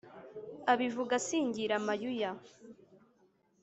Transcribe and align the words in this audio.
abivuga 0.71 1.13
asingira 1.19 1.75
mayuya 1.85 2.31